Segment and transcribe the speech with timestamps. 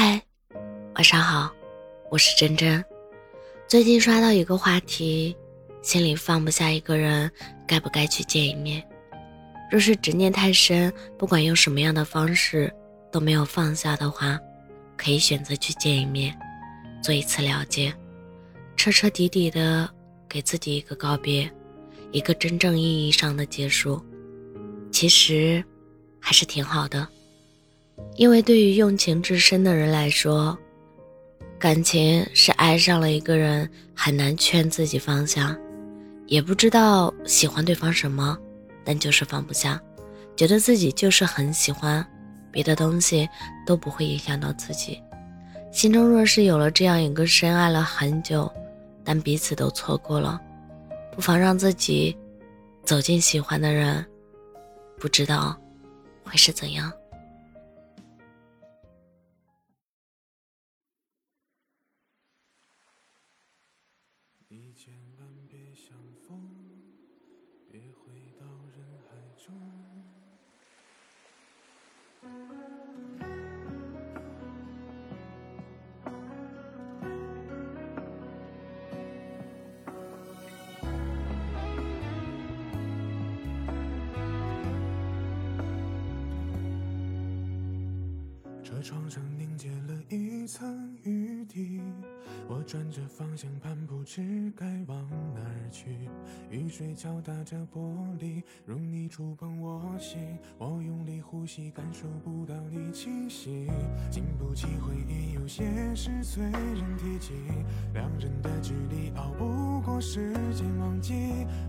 [0.00, 0.22] 嗨，
[0.94, 1.52] 晚上好，
[2.08, 2.84] 我是真真。
[3.66, 5.36] 最近刷到一个话题，
[5.82, 7.28] 心里放不下一个人，
[7.66, 8.80] 该不该去见一面？
[9.68, 12.72] 若是执念太深，不管用什么样的方式
[13.10, 14.38] 都没有放下的话，
[14.96, 16.32] 可以选择去见一面，
[17.02, 17.92] 做一次了解，
[18.76, 19.90] 彻彻底底的
[20.28, 21.50] 给自己一个告别，
[22.12, 24.00] 一个真正意义上的结束。
[24.92, 25.60] 其实，
[26.20, 27.04] 还是挺好的。
[28.18, 30.58] 因为对于用情至深的人来说，
[31.56, 35.56] 感情是爱上了一个人，很难劝自己放下，
[36.26, 38.36] 也不知道喜欢对方什么，
[38.84, 39.80] 但就是放不下，
[40.34, 42.04] 觉得自己就是很喜欢，
[42.50, 43.28] 别的东西
[43.64, 45.00] 都不会影响到自己。
[45.70, 48.52] 心中若是有了这样一个深爱了很久，
[49.04, 50.40] 但彼此都错过了，
[51.14, 52.18] 不妨让自己
[52.82, 54.04] 走进喜欢的人，
[54.98, 55.56] 不知道
[56.24, 56.92] 会是怎样。
[64.78, 66.47] 千万别想疯，
[88.78, 91.80] 车窗上凝结了一层雨滴。
[92.46, 96.08] 我转着方向，盘不知该往哪儿去。
[96.48, 100.38] 雨水敲打着玻璃，如你触碰我心。
[100.58, 103.68] 我用力呼吸，感受不到你气息。
[104.10, 107.32] 经不起回忆，有些事随人提起。
[107.94, 111.12] 两人的距离，熬不过时间忘记。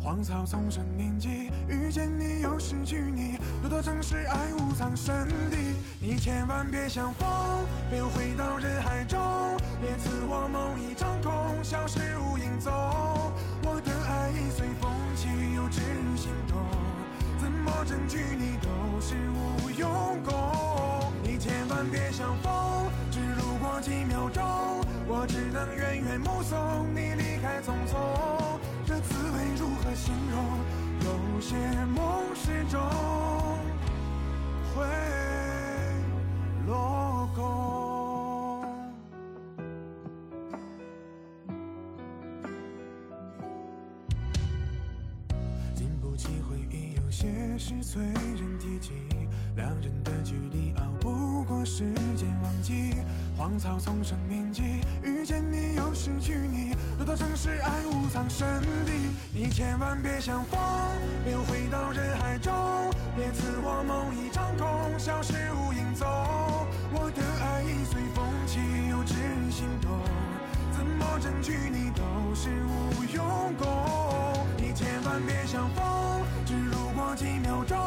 [0.00, 3.38] 荒草丛生年纪，遇见你又失去你。
[3.62, 5.56] 多多城市，爱无藏身地。
[6.00, 7.28] 你千万别像风，
[7.90, 9.20] 别回到人海中，
[9.82, 10.80] 别赐我梦。
[10.80, 12.72] 一场空，消失无影踪。
[12.72, 16.56] 我的爱已随风起，又止于心动。
[17.36, 21.12] 怎么证据你都是无用功？
[21.22, 24.42] 你千万别像风，只路过几秒钟，
[25.06, 28.58] 我只能远远目送你离开匆匆。
[28.86, 30.40] 这滋味如何形容？
[31.04, 31.56] 有些
[31.94, 32.80] 梦始终
[34.74, 35.45] 会。
[47.16, 48.92] 些事催人提起，
[49.56, 51.82] 两人的距离熬不过时
[52.14, 52.92] 间忘记。
[53.38, 54.62] 荒草丛生年纪，
[55.02, 56.76] 遇见你又失去你。
[56.98, 58.46] 多多城市，爱无藏身
[58.84, 58.92] 地。
[59.32, 60.60] 你千万别想疯，
[61.24, 62.52] 别回到人海中，
[63.16, 66.06] 别赐我梦一场空，消失无影踪。
[66.92, 68.60] 我的爱已随风起，
[68.90, 69.14] 又只
[69.50, 69.90] 心动。
[70.76, 73.66] 怎么争取你都是无用功？
[74.76, 77.16] 千万别相逢，只路过。
[77.16, 77.78] 几秒钟，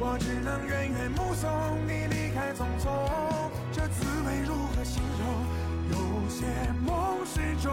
[0.00, 1.48] 我只能远远目送
[1.86, 2.90] 你离开匆匆，
[3.70, 5.46] 这滋味如何形容？
[5.90, 6.44] 有些
[6.84, 7.70] 梦始终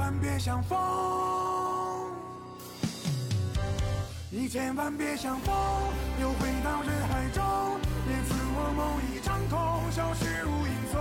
[0.00, 0.78] 万别想疯。
[4.30, 5.54] 你千万别想疯，
[6.20, 7.44] 又回到人海中，
[8.06, 8.80] 别赐我梦
[9.12, 10.98] 一场空，消失无影踪。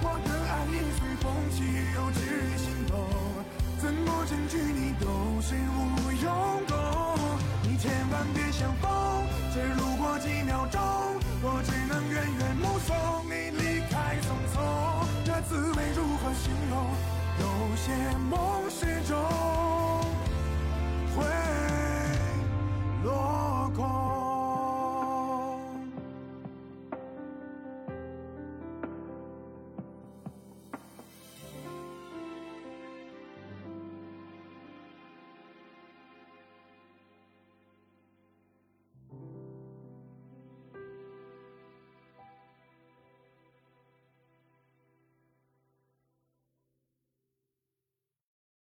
[0.00, 1.58] 我的爱已随风起，
[1.96, 2.20] 又只
[2.56, 2.94] 心动，
[3.78, 6.30] 怎么证据你都是无用
[6.68, 6.72] 功。
[7.64, 10.80] 你千万别想疯，只路过几秒钟，
[11.42, 12.94] 我只能远远目送
[17.84, 17.92] 些
[18.30, 18.53] 梦。